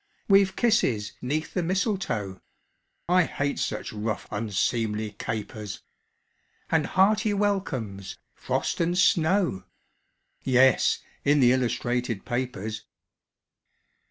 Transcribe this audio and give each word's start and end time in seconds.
_)We've 0.27 0.55
kisses 0.55 1.11
'neath 1.21 1.53
the 1.53 1.61
mistletoe 1.61 2.41
(I 3.07 3.21
hate 3.25 3.59
such 3.59 3.93
rough, 3.93 4.27
unseemly 4.31 5.11
capers!) 5.19 5.81
And 6.71 6.87
hearty 6.87 7.35
welcomes, 7.35 8.17
frost 8.33 8.79
and 8.81 8.97
snow; 8.97 9.65
(_Yes, 10.43 11.03
in 11.23 11.39
the 11.39 11.51
illustrated 11.51 12.25
papers. 12.25 12.83